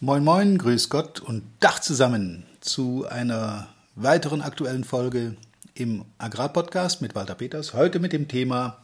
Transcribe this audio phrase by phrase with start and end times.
[0.00, 3.66] Moin Moin, Grüß Gott und Dach zusammen zu einer
[3.96, 5.34] weiteren aktuellen Folge
[5.74, 7.74] im Agrarpodcast mit Walter Peters.
[7.74, 8.76] Heute mit dem Thema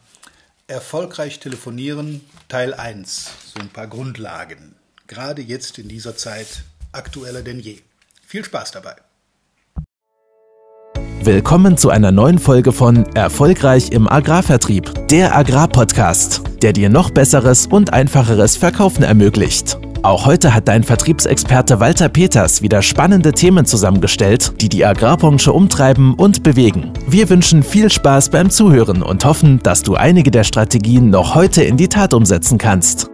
[0.67, 3.29] Erfolgreich telefonieren, Teil 1.
[3.45, 4.75] So ein paar Grundlagen.
[5.07, 7.77] Gerade jetzt in dieser Zeit aktueller denn je.
[8.27, 8.95] Viel Spaß dabei.
[11.21, 17.67] Willkommen zu einer neuen Folge von Erfolgreich im Agrarvertrieb, der Agrarpodcast, der dir noch besseres
[17.67, 19.77] und einfacheres Verkaufen ermöglicht.
[20.05, 26.13] Auch heute hat dein Vertriebsexperte Walter Peters wieder spannende Themen zusammengestellt, die die Agrarbranche umtreiben
[26.13, 26.93] und bewegen.
[27.07, 31.63] Wir wünschen viel Spaß beim Zuhören und hoffen, dass du einige der Strategien noch heute
[31.63, 33.09] in die Tat umsetzen kannst.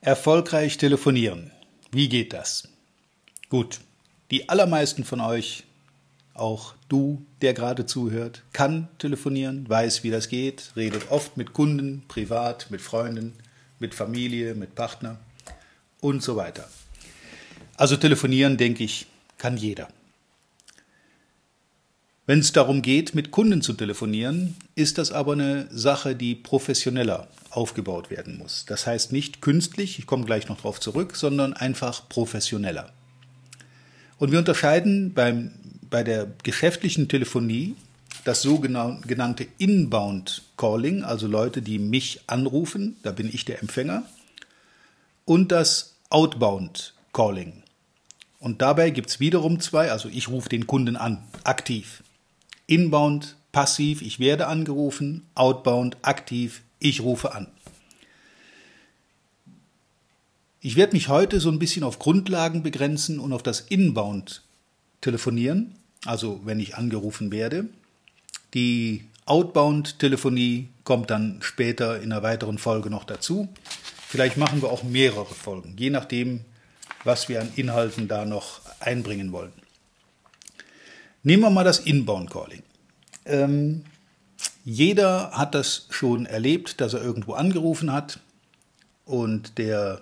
[0.00, 1.50] Erfolgreich telefonieren.
[1.90, 2.68] Wie geht das?
[3.48, 3.80] Gut,
[4.30, 5.64] die allermeisten von euch
[6.34, 12.02] auch du, der gerade zuhört, kann telefonieren, weiß, wie das geht, redet oft mit Kunden,
[12.08, 13.34] privat, mit Freunden,
[13.78, 15.18] mit Familie, mit Partner
[16.00, 16.68] und so weiter.
[17.76, 19.06] Also telefonieren, denke ich,
[19.38, 19.88] kann jeder.
[22.26, 27.28] Wenn es darum geht, mit Kunden zu telefonieren, ist das aber eine Sache, die professioneller
[27.50, 28.64] aufgebaut werden muss.
[28.66, 32.92] Das heißt nicht künstlich, ich komme gleich noch darauf zurück, sondern einfach professioneller.
[34.18, 35.50] Und wir unterscheiden beim
[35.92, 37.76] bei der geschäftlichen Telefonie
[38.24, 44.02] das sogenannte Inbound Calling, also Leute, die mich anrufen, da bin ich der Empfänger,
[45.26, 47.62] und das Outbound Calling.
[48.40, 52.02] Und dabei gibt es wiederum zwei, also ich rufe den Kunden an, aktiv.
[52.66, 57.48] Inbound, passiv, ich werde angerufen, Outbound, aktiv, ich rufe an.
[60.60, 64.42] Ich werde mich heute so ein bisschen auf Grundlagen begrenzen und auf das Inbound
[65.00, 67.68] telefonieren also wenn ich angerufen werde.
[68.54, 73.48] Die Outbound-Telefonie kommt dann später in einer weiteren Folge noch dazu.
[74.08, 76.40] Vielleicht machen wir auch mehrere Folgen, je nachdem,
[77.04, 79.52] was wir an Inhalten da noch einbringen wollen.
[81.22, 82.62] Nehmen wir mal das Inbound-Calling.
[83.24, 83.84] Ähm,
[84.64, 88.18] jeder hat das schon erlebt, dass er irgendwo angerufen hat
[89.04, 90.00] und der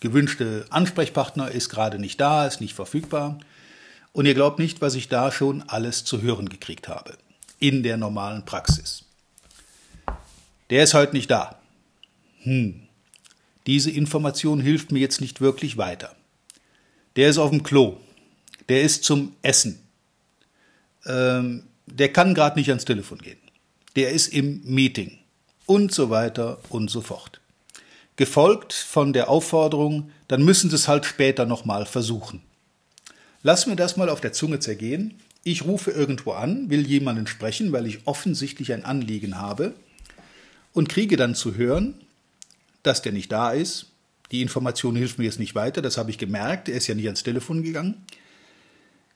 [0.00, 3.38] gewünschte Ansprechpartner ist gerade nicht da, ist nicht verfügbar.
[4.12, 7.16] Und ihr glaubt nicht, was ich da schon alles zu hören gekriegt habe.
[7.58, 9.04] In der normalen Praxis.
[10.70, 11.58] Der ist heute nicht da.
[12.42, 12.82] Hm.
[13.66, 16.14] Diese Information hilft mir jetzt nicht wirklich weiter.
[17.16, 17.98] Der ist auf dem Klo.
[18.68, 19.78] Der ist zum Essen.
[21.06, 23.38] Ähm, der kann gerade nicht ans Telefon gehen.
[23.96, 25.18] Der ist im Meeting.
[25.66, 27.40] Und so weiter und so fort.
[28.16, 32.42] Gefolgt von der Aufforderung, dann müssen Sie es halt später nochmal versuchen.
[33.42, 35.14] Lass mir das mal auf der Zunge zergehen.
[35.44, 39.74] Ich rufe irgendwo an, will jemanden sprechen, weil ich offensichtlich ein Anliegen habe
[40.72, 41.94] und kriege dann zu hören,
[42.82, 43.86] dass der nicht da ist.
[44.30, 47.06] Die Information hilft mir jetzt nicht weiter, das habe ich gemerkt, er ist ja nicht
[47.06, 48.06] ans Telefon gegangen.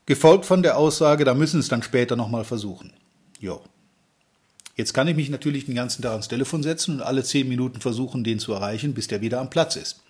[0.05, 2.93] Gefolgt von der Aussage, da müssen es dann später nochmal versuchen.
[3.41, 3.63] Jo.
[4.77, 7.81] Jetzt kann ich mich natürlich den ganzen Tag ans Telefon setzen und alle zehn Minuten
[7.81, 10.03] versuchen, den zu erreichen, bis der wieder am Platz ist.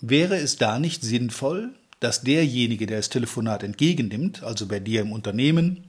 [0.00, 5.12] Wäre es da nicht sinnvoll, dass derjenige, der das Telefonat entgegennimmt, also bei dir im
[5.12, 5.84] Unternehmen,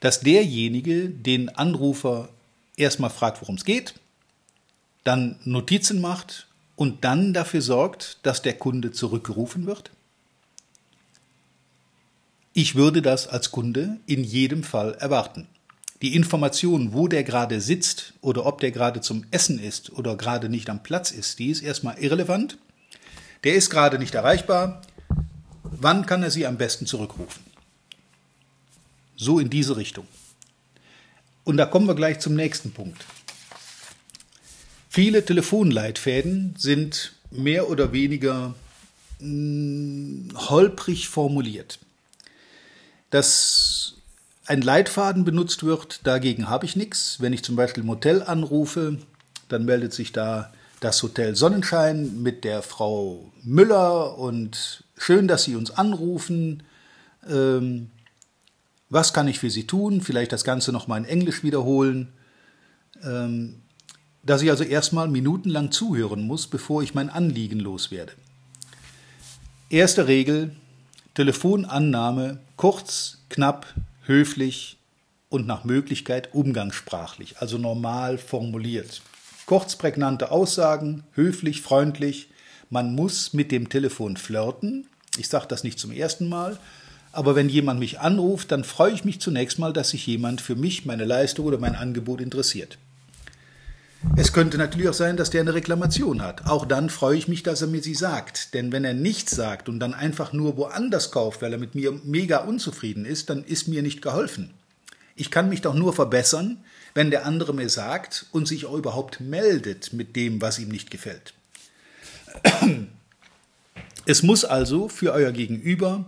[0.00, 2.30] dass derjenige den Anrufer
[2.76, 3.94] erstmal fragt, worum es geht,
[5.04, 9.90] dann Notizen macht und dann dafür sorgt, dass der Kunde zurückgerufen wird?
[12.52, 15.46] Ich würde das als Kunde in jedem Fall erwarten.
[16.02, 20.48] Die Information, wo der gerade sitzt oder ob der gerade zum Essen ist oder gerade
[20.48, 22.58] nicht am Platz ist, die ist erstmal irrelevant.
[23.44, 24.82] Der ist gerade nicht erreichbar.
[25.62, 27.42] Wann kann er Sie am besten zurückrufen?
[29.16, 30.06] So in diese Richtung.
[31.44, 33.04] Und da kommen wir gleich zum nächsten Punkt.
[34.88, 38.54] Viele Telefonleitfäden sind mehr oder weniger
[39.20, 41.78] mh, hm, holprig formuliert.
[43.10, 43.94] Dass
[44.46, 47.20] ein Leitfaden benutzt wird, dagegen habe ich nichts.
[47.20, 48.98] Wenn ich zum Beispiel ein Hotel anrufe,
[49.48, 55.54] dann meldet sich da das Hotel Sonnenschein mit der Frau Müller und schön, dass Sie
[55.54, 56.62] uns anrufen.
[57.28, 57.90] Ähm,
[58.88, 60.00] was kann ich für Sie tun?
[60.00, 62.08] Vielleicht das Ganze nochmal in Englisch wiederholen.
[63.04, 63.62] Ähm,
[64.22, 68.12] dass ich also erstmal minutenlang zuhören muss, bevor ich mein Anliegen loswerde.
[69.70, 70.54] Erste Regel,
[71.14, 73.66] Telefonannahme kurz, knapp,
[74.04, 74.78] höflich
[75.28, 79.00] und nach Möglichkeit umgangssprachlich, also normal formuliert.
[79.50, 82.28] Kurz prägnante Aussagen, höflich, freundlich.
[82.70, 84.86] Man muss mit dem Telefon flirten.
[85.18, 86.56] Ich sage das nicht zum ersten Mal,
[87.10, 90.54] aber wenn jemand mich anruft, dann freue ich mich zunächst mal, dass sich jemand für
[90.54, 92.78] mich, meine Leistung oder mein Angebot interessiert.
[94.14, 96.46] Es könnte natürlich auch sein, dass der eine Reklamation hat.
[96.46, 98.54] Auch dann freue ich mich, dass er mir sie sagt.
[98.54, 101.90] Denn wenn er nichts sagt und dann einfach nur woanders kauft, weil er mit mir
[102.04, 104.54] mega unzufrieden ist, dann ist mir nicht geholfen.
[105.20, 106.64] Ich kann mich doch nur verbessern,
[106.94, 110.90] wenn der andere mir sagt und sich auch überhaupt meldet mit dem, was ihm nicht
[110.90, 111.34] gefällt.
[114.06, 116.06] Es muss also für euer Gegenüber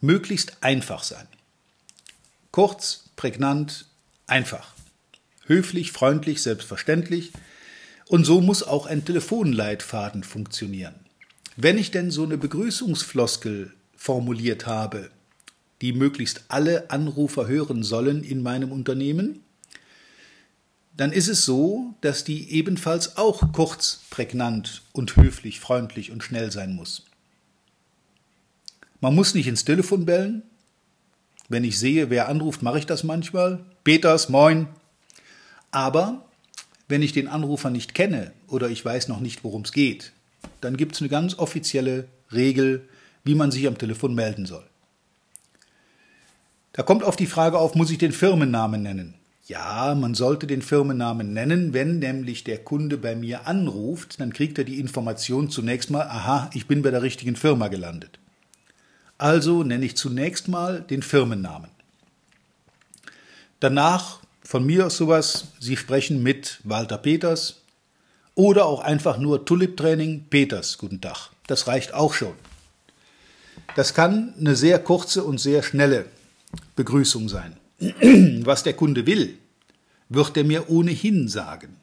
[0.00, 1.26] möglichst einfach sein.
[2.52, 3.86] Kurz, prägnant,
[4.28, 4.72] einfach.
[5.46, 7.32] Höflich, freundlich, selbstverständlich.
[8.06, 10.94] Und so muss auch ein Telefonleitfaden funktionieren.
[11.56, 15.10] Wenn ich denn so eine Begrüßungsfloskel formuliert habe,
[15.80, 19.40] die möglichst alle Anrufer hören sollen in meinem Unternehmen,
[20.96, 26.52] dann ist es so, dass die ebenfalls auch kurz, prägnant und höflich, freundlich und schnell
[26.52, 27.02] sein muss.
[29.00, 30.42] Man muss nicht ins Telefon bellen.
[31.48, 33.64] Wenn ich sehe, wer anruft, mache ich das manchmal.
[33.82, 34.68] Peters, moin.
[35.72, 36.24] Aber
[36.88, 40.12] wenn ich den Anrufer nicht kenne oder ich weiß noch nicht, worum es geht,
[40.60, 42.88] dann gibt es eine ganz offizielle Regel,
[43.24, 44.64] wie man sich am Telefon melden soll.
[46.74, 49.14] Da kommt auf die Frage auf, muss ich den Firmennamen nennen?
[49.46, 54.58] Ja, man sollte den Firmennamen nennen, wenn nämlich der Kunde bei mir anruft, dann kriegt
[54.58, 58.18] er die Information zunächst mal, aha, ich bin bei der richtigen Firma gelandet.
[59.18, 61.70] Also nenne ich zunächst mal den Firmennamen.
[63.60, 67.60] Danach von mir aus sowas, Sie sprechen mit Walter Peters
[68.34, 71.30] oder auch einfach nur Tulip Training Peters, guten Tag.
[71.46, 72.34] Das reicht auch schon.
[73.76, 76.06] Das kann eine sehr kurze und sehr schnelle
[76.76, 77.56] Begrüßung sein.
[78.44, 79.38] Was der Kunde will,
[80.08, 81.76] wird er mir ohnehin sagen.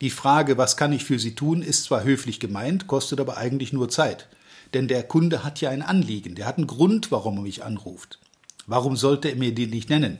[0.00, 3.72] Die Frage, was kann ich für Sie tun, ist zwar höflich gemeint, kostet aber eigentlich
[3.72, 4.28] nur Zeit.
[4.74, 8.18] Denn der Kunde hat ja ein Anliegen, der hat einen Grund, warum er mich anruft.
[8.66, 10.18] Warum sollte er mir den nicht nennen?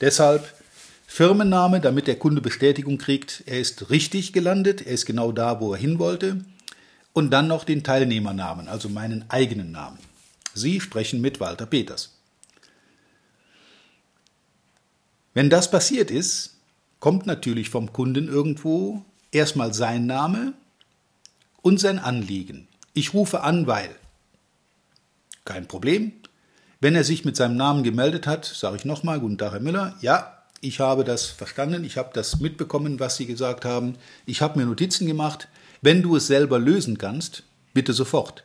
[0.00, 0.52] Deshalb
[1.06, 5.72] Firmenname, damit der Kunde Bestätigung kriegt, er ist richtig gelandet, er ist genau da, wo
[5.72, 6.44] er hin wollte.
[7.12, 9.98] Und dann noch den Teilnehmernamen, also meinen eigenen Namen.
[10.54, 12.19] Sie sprechen mit Walter Peters.
[15.40, 16.58] Wenn das passiert ist,
[16.98, 20.52] kommt natürlich vom Kunden irgendwo erstmal sein Name
[21.62, 22.68] und sein Anliegen.
[22.92, 23.88] Ich rufe an, weil.
[25.46, 26.12] Kein Problem.
[26.82, 29.96] Wenn er sich mit seinem Namen gemeldet hat, sage ich nochmal, guten Tag, Herr Müller.
[30.02, 33.94] Ja, ich habe das verstanden, ich habe das mitbekommen, was Sie gesagt haben.
[34.26, 35.48] Ich habe mir Notizen gemacht.
[35.80, 38.44] Wenn du es selber lösen kannst, bitte sofort.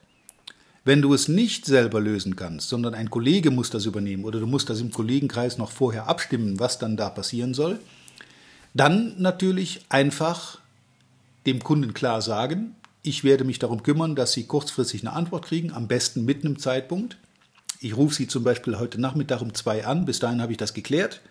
[0.88, 4.46] Wenn du es nicht selber lösen kannst, sondern ein Kollege muss das übernehmen oder du
[4.46, 7.80] musst das im Kollegenkreis noch vorher abstimmen, was dann da passieren soll,
[8.76, 10.60] dann natürlich einfach
[11.48, 15.74] dem Kunden klar sagen, ich werde mich darum kümmern, dass Sie kurzfristig eine Antwort kriegen,
[15.74, 17.18] am besten mit einem Zeitpunkt.
[17.80, 20.76] Ich rufe Sie zum Beispiel heute Nachmittag um zwei an, bis dahin habe ich das
[20.76, 21.22] geklärt,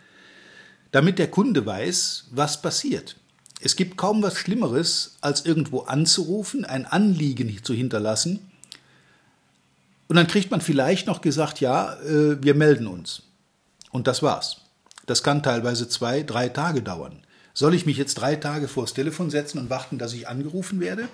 [0.91, 3.17] damit der Kunde weiß, was passiert.
[3.61, 8.41] Es gibt kaum was Schlimmeres, als irgendwo anzurufen, ein Anliegen zu hinterlassen
[10.15, 13.23] und dann kriegt man vielleicht noch gesagt, ja, äh, wir melden uns.
[13.91, 14.59] Und das war's.
[15.07, 17.25] Das kann teilweise zwei, drei Tage dauern.
[17.53, 21.09] Soll ich mich jetzt drei Tage vors Telefon setzen und warten, dass ich angerufen werde?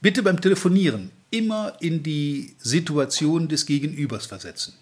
[0.00, 4.74] Bitte beim Telefonieren immer in die Situation des Gegenübers versetzen.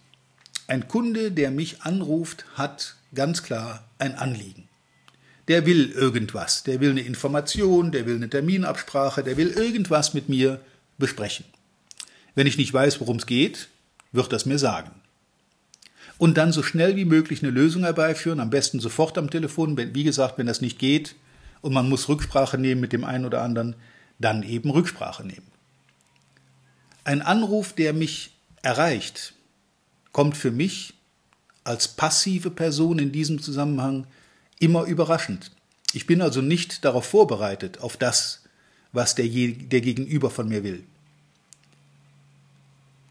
[0.66, 4.68] Ein Kunde, der mich anruft, hat ganz klar ein Anliegen.
[5.48, 10.28] Der will irgendwas, der will eine Information, der will eine Terminabsprache, der will irgendwas mit
[10.28, 10.60] mir
[10.98, 11.46] besprechen.
[12.38, 13.66] Wenn ich nicht weiß, worum es geht,
[14.12, 14.92] wird das mir sagen.
[16.18, 20.04] Und dann so schnell wie möglich eine Lösung herbeiführen, am besten sofort am Telefon, wie
[20.04, 21.16] gesagt, wenn das nicht geht
[21.62, 23.74] und man muss Rücksprache nehmen mit dem einen oder anderen,
[24.20, 25.48] dann eben Rücksprache nehmen.
[27.02, 28.30] Ein Anruf, der mich
[28.62, 29.34] erreicht,
[30.12, 30.94] kommt für mich
[31.64, 34.06] als passive Person in diesem Zusammenhang
[34.60, 35.50] immer überraschend.
[35.92, 38.44] Ich bin also nicht darauf vorbereitet, auf das,
[38.92, 40.84] was der, der Gegenüber von mir will.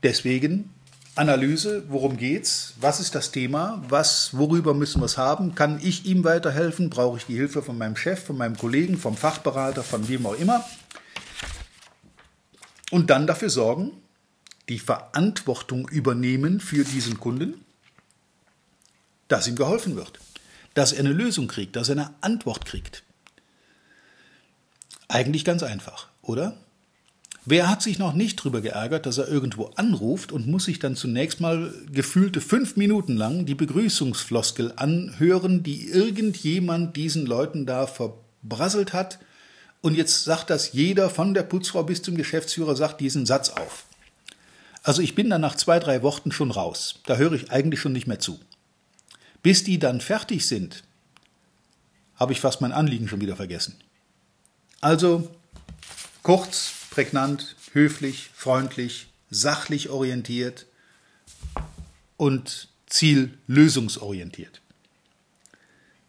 [0.03, 0.73] Deswegen
[1.17, 2.75] Analyse, worum geht's?
[2.79, 3.83] Was ist das Thema?
[3.89, 5.55] Was, worüber müssen wir es haben?
[5.55, 6.91] Kann ich ihm weiterhelfen?
[6.91, 10.37] Brauche ich die Hilfe von meinem Chef, von meinem Kollegen, vom Fachberater, von wem auch
[10.37, 10.63] immer?
[12.91, 13.91] Und dann dafür sorgen,
[14.69, 17.65] die Verantwortung übernehmen für diesen Kunden,
[19.27, 20.19] dass ihm geholfen wird,
[20.75, 23.03] dass er eine Lösung kriegt, dass er eine Antwort kriegt.
[25.07, 26.57] Eigentlich ganz einfach, oder?
[27.49, 30.97] Wer hat sich noch nicht darüber geärgert, dass er irgendwo anruft und muss sich dann
[30.97, 38.91] zunächst mal gefühlte fünf Minuten lang die Begrüßungsfloskel anhören, die irgendjemand diesen Leuten da verbrasselt
[38.91, 39.19] hat?
[39.79, 43.85] Und jetzt sagt das jeder von der Putzfrau bis zum Geschäftsführer, sagt diesen Satz auf.
[44.83, 46.99] Also ich bin dann nach zwei, drei Worten schon raus.
[47.05, 48.41] Da höre ich eigentlich schon nicht mehr zu.
[49.41, 50.83] Bis die dann fertig sind,
[52.17, 53.77] habe ich fast mein Anliegen schon wieder vergessen.
[54.81, 55.29] Also
[56.23, 60.65] kurz, prägnant, höflich, freundlich, sachlich orientiert
[62.17, 64.61] und ziellösungsorientiert.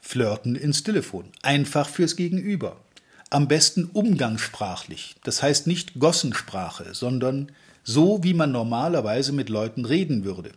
[0.01, 2.81] Flirten ins Telefon, einfach fürs Gegenüber.
[3.29, 7.53] Am besten umgangssprachlich, das heißt nicht Gossensprache, sondern
[7.85, 10.53] so, wie man normalerweise mit Leuten reden würde.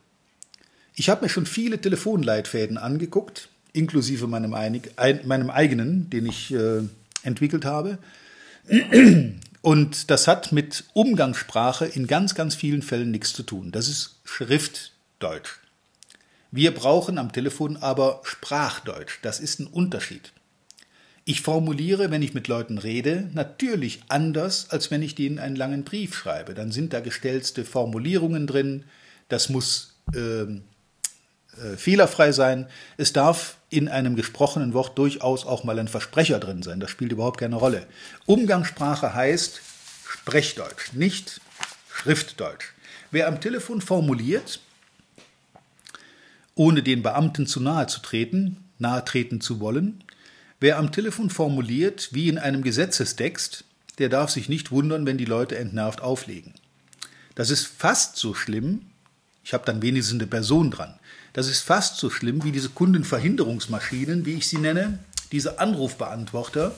[0.96, 6.54] Ich habe mir schon viele Telefonleitfäden angeguckt, inklusive meinem, einig, ein, meinem eigenen, den ich
[6.54, 6.84] äh,
[7.24, 7.98] entwickelt habe.
[9.62, 13.72] Und das hat mit Umgangssprache in ganz, ganz vielen Fällen nichts zu tun.
[13.72, 15.60] Das ist Schriftdeutsch.
[16.50, 19.20] Wir brauchen am Telefon aber Sprachdeutsch.
[19.22, 20.34] Das ist ein Unterschied.
[21.24, 25.84] Ich formuliere, wenn ich mit Leuten rede, natürlich anders, als wenn ich denen einen langen
[25.84, 26.56] Brief schreibe.
[26.56, 28.86] Dann sind da gestellte Formulierungen drin.
[29.30, 30.64] Das muss ähm,
[31.58, 32.68] äh, fehlerfrei sein.
[32.98, 36.80] Es darf in einem gesprochenen Wort durchaus auch mal ein Versprecher drin sein.
[36.80, 37.88] Das spielt überhaupt keine Rolle.
[38.26, 39.62] Umgangssprache heißt
[40.08, 41.42] Sprechdeutsch, nicht
[41.92, 42.74] Schriftdeutsch.
[43.12, 44.60] Wer am Telefon formuliert,
[46.56, 50.04] ohne den Beamten zu nahe zu treten, nahe treten zu wollen,
[50.60, 53.64] wer am Telefon formuliert wie in einem Gesetzestext,
[53.98, 56.54] der darf sich nicht wundern, wenn die Leute entnervt auflegen.
[57.36, 58.86] Das ist fast so schlimm,
[59.44, 61.00] ich habe dann wenigstens eine Person dran,
[61.34, 65.00] das ist fast so schlimm wie diese Kundenverhinderungsmaschinen, wie ich sie nenne,
[65.32, 66.74] diese Anrufbeantworter,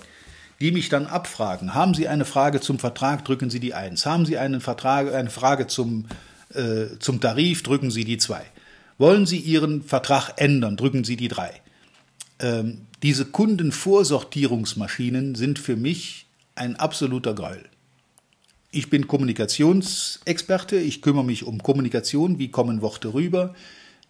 [0.60, 1.74] die mich dann abfragen.
[1.74, 4.05] Haben Sie eine Frage zum Vertrag, drücken Sie die 1.
[4.05, 6.05] Haben Sie einen Vertrag, eine Frage zum,
[6.53, 8.41] äh, zum Tarif, drücken Sie die 2.
[8.98, 11.60] Wollen Sie Ihren Vertrag ändern, drücken Sie die 3.
[12.39, 17.65] Ähm, diese Kundenvorsortierungsmaschinen sind für mich ein absoluter Gräuel.
[18.72, 23.53] Ich bin Kommunikationsexperte, ich kümmere mich um Kommunikation, wie kommen Worte rüber,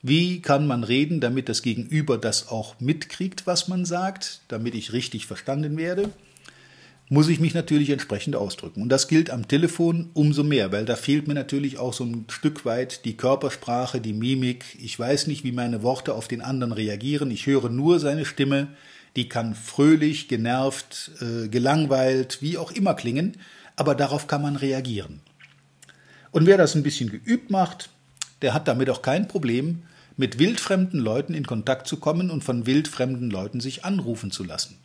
[0.03, 4.91] wie kann man reden, damit das Gegenüber das auch mitkriegt, was man sagt, damit ich
[4.91, 6.09] richtig verstanden werde,
[7.07, 8.81] muss ich mich natürlich entsprechend ausdrücken.
[8.81, 12.25] Und das gilt am Telefon umso mehr, weil da fehlt mir natürlich auch so ein
[12.29, 14.65] Stück weit die Körpersprache, die Mimik.
[14.77, 17.31] Ich weiß nicht, wie meine Worte auf den anderen reagieren.
[17.31, 18.67] Ich höre nur seine Stimme.
[19.15, 23.37] Die kann fröhlich, genervt, äh, gelangweilt, wie auch immer klingen,
[23.77, 25.21] aber darauf kann man reagieren.
[26.31, 27.89] Und wer das ein bisschen geübt macht,
[28.41, 29.83] der hat damit auch kein Problem,
[30.17, 34.77] mit wildfremden Leuten in Kontakt zu kommen und von wildfremden Leuten sich anrufen zu lassen.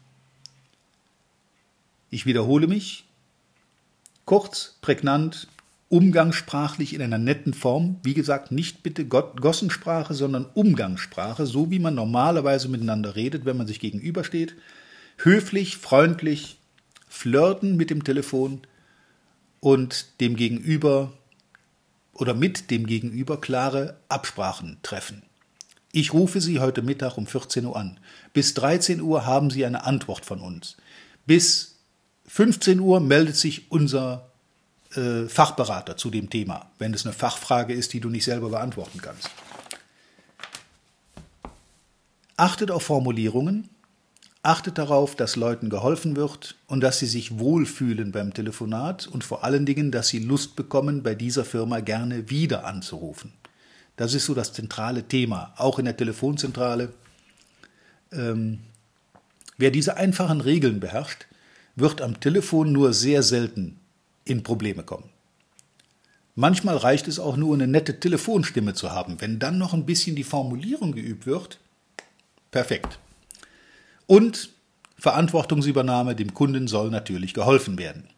[2.11, 3.05] Ich wiederhole mich.
[4.25, 5.49] Kurz, prägnant,
[5.89, 7.97] umgangssprachlich in einer netten Form.
[8.03, 13.67] Wie gesagt, nicht bitte Gossensprache, sondern Umgangssprache, so wie man normalerweise miteinander redet, wenn man
[13.67, 14.55] sich gegenübersteht.
[15.19, 16.59] Höflich, freundlich,
[17.09, 18.61] flirten mit dem Telefon
[19.61, 21.13] und dem Gegenüber
[22.19, 25.23] oder mit dem Gegenüber klare Absprachen treffen.
[25.93, 27.99] Ich rufe Sie heute Mittag um 14 Uhr an.
[28.33, 30.77] Bis 13 Uhr haben Sie eine Antwort von uns.
[31.27, 31.77] Bis
[32.27, 34.31] 15 Uhr meldet sich unser
[34.95, 39.01] äh, Fachberater zu dem Thema, wenn es eine Fachfrage ist, die du nicht selber beantworten
[39.01, 39.31] kannst.
[42.37, 43.69] Achtet auf Formulierungen,
[44.49, 49.45] Achtet darauf, dass Leuten geholfen wird und dass sie sich wohlfühlen beim Telefonat und vor
[49.45, 53.35] allen Dingen, dass sie Lust bekommen, bei dieser Firma gerne wieder anzurufen.
[53.97, 56.95] Das ist so das zentrale Thema, auch in der Telefonzentrale.
[58.11, 58.61] Ähm,
[59.59, 61.27] wer diese einfachen Regeln beherrscht,
[61.77, 63.79] wird am Telefon nur sehr selten
[64.25, 65.11] in Probleme kommen.
[66.37, 69.21] Manchmal reicht es auch nur, eine nette Telefonstimme zu haben.
[69.21, 71.59] Wenn dann noch ein bisschen die Formulierung geübt wird,
[72.51, 72.99] perfekt.
[74.09, 74.49] Und
[74.97, 78.09] Verantwortungsübernahme, dem Kunden soll natürlich geholfen werden.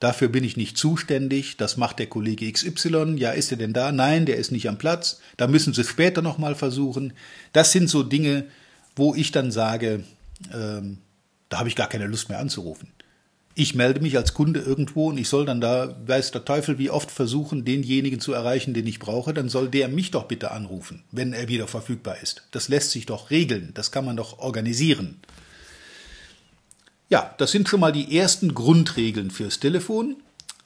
[0.00, 3.16] Dafür bin ich nicht zuständig, das macht der Kollege XY.
[3.18, 3.92] Ja, ist er denn da?
[3.92, 5.20] Nein, der ist nicht am Platz.
[5.36, 7.12] Da müssen Sie später nochmal versuchen.
[7.52, 8.46] Das sind so Dinge,
[8.96, 10.04] wo ich dann sage,
[10.52, 10.98] ähm,
[11.50, 12.88] da habe ich gar keine Lust mehr anzurufen.
[13.56, 16.90] Ich melde mich als Kunde irgendwo und ich soll dann da, weiß der Teufel, wie
[16.90, 21.04] oft versuchen, denjenigen zu erreichen, den ich brauche, dann soll der mich doch bitte anrufen,
[21.12, 22.42] wenn er wieder verfügbar ist.
[22.50, 25.18] Das lässt sich doch regeln, das kann man doch organisieren.
[27.08, 30.16] Ja, das sind schon mal die ersten Grundregeln fürs Telefon.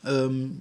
[0.06, 0.58] Ähm,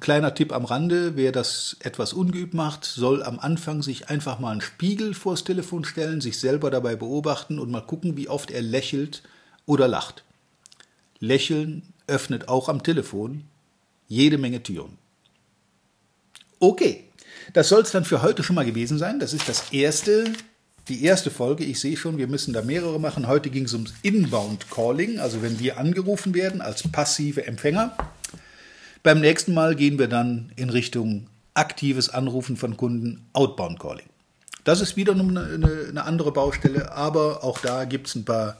[0.00, 4.52] kleiner Tipp am Rande, wer das etwas ungeübt macht, soll am Anfang sich einfach mal
[4.52, 8.62] einen Spiegel vors Telefon stellen, sich selber dabei beobachten und mal gucken, wie oft er
[8.62, 9.22] lächelt
[9.66, 10.22] oder lacht.
[11.20, 13.44] Lächeln öffnet auch am Telefon
[14.08, 14.98] jede Menge Türen.
[16.60, 17.04] Okay,
[17.52, 19.20] das soll es dann für heute schon mal gewesen sein.
[19.20, 20.32] Das ist das erste,
[20.88, 21.64] die erste Folge.
[21.64, 23.26] Ich sehe schon, wir müssen da mehrere machen.
[23.26, 27.96] Heute ging es ums Inbound Calling, also wenn wir angerufen werden als passive Empfänger.
[29.02, 34.06] Beim nächsten Mal gehen wir dann in Richtung aktives Anrufen von Kunden, Outbound Calling.
[34.64, 38.58] Das ist wieder eine, eine andere Baustelle, aber auch da gibt es ein paar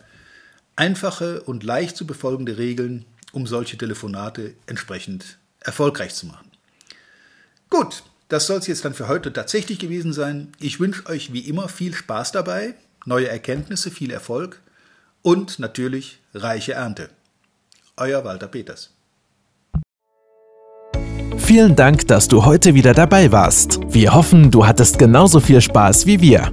[0.76, 6.50] einfache und leicht zu befolgende Regeln, um solche Telefonate entsprechend erfolgreich zu machen.
[7.71, 10.52] Gut, das soll es jetzt dann für heute tatsächlich gewesen sein.
[10.61, 14.61] Ich wünsche euch wie immer viel Spaß dabei, neue Erkenntnisse, viel Erfolg
[15.23, 17.11] und natürlich reiche Ernte.
[17.97, 18.90] Euer Walter Peters.
[21.38, 23.78] Vielen Dank, dass du heute wieder dabei warst.
[23.88, 26.52] Wir hoffen, du hattest genauso viel Spaß wie wir.